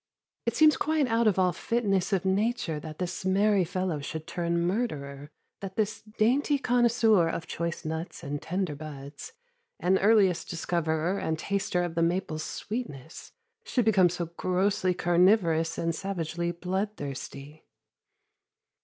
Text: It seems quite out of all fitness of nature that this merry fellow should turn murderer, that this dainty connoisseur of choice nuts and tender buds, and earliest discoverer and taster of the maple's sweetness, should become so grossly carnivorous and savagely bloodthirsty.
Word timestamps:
It 0.47 0.55
seems 0.55 0.77
quite 0.77 1.05
out 1.05 1.27
of 1.27 1.37
all 1.37 1.53
fitness 1.53 2.11
of 2.11 2.25
nature 2.25 2.79
that 2.79 2.97
this 2.97 3.23
merry 3.23 3.63
fellow 3.63 3.99
should 3.99 4.25
turn 4.25 4.59
murderer, 4.59 5.29
that 5.59 5.75
this 5.75 6.01
dainty 6.17 6.57
connoisseur 6.57 7.29
of 7.29 7.45
choice 7.45 7.85
nuts 7.85 8.23
and 8.23 8.41
tender 8.41 8.73
buds, 8.73 9.33
and 9.79 9.99
earliest 10.01 10.49
discoverer 10.49 11.19
and 11.19 11.37
taster 11.37 11.83
of 11.83 11.93
the 11.93 12.01
maple's 12.01 12.41
sweetness, 12.43 13.33
should 13.63 13.85
become 13.85 14.09
so 14.09 14.25
grossly 14.25 14.95
carnivorous 14.95 15.77
and 15.77 15.93
savagely 15.93 16.51
bloodthirsty. 16.51 17.67